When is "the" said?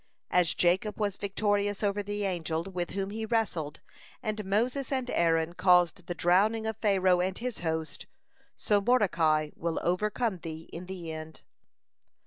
2.01-2.23, 6.07-6.15, 10.87-11.11